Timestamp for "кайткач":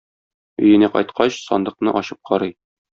0.97-1.39